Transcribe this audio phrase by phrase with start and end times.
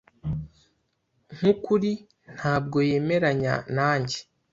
[1.35, 1.91] Nkukuri,
[2.35, 4.19] ntabwo yemeranya nanjye.